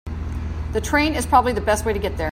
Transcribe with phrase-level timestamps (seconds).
[0.73, 2.29] The train is probably the best way to get there.